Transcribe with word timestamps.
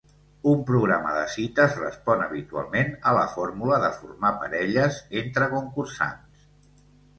Un 0.51 0.61
programa 0.69 1.11
de 1.17 1.25
cites 1.33 1.75
respon 1.81 2.23
habitualment 2.29 2.89
a 3.11 3.13
la 3.19 3.27
fórmula 3.35 3.79
de 3.85 3.93
formar 4.01 4.33
parelles 4.41 5.01
entre 5.25 5.53
concursants. 5.55 6.45